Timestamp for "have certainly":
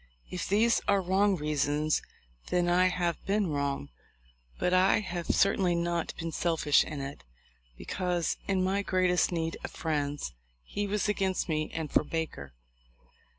5.01-5.75